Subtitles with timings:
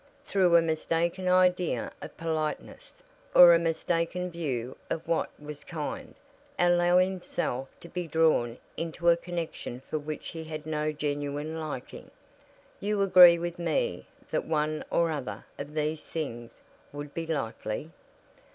[0.25, 3.03] "Through a mistaken idea of politeness,
[3.35, 6.15] or a mistaken view of what was kind,
[6.57, 12.09] allow himself to be drawn into a connection for which he had no genuine liking.
[12.79, 16.61] You agree with me that one or other of these things
[16.91, 17.91] would be likely?"